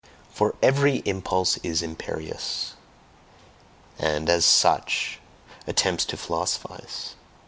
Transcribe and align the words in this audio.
For 0.31 0.55
every 0.63 1.03
impulse 1.05 1.57
is 1.57 1.83
imperious, 1.83 2.73
and 3.99 4.31
as 4.31 4.45
SUCH, 4.45 5.19
attempts 5.67 6.05
to 6.05 6.17
philosophize. 6.17 7.13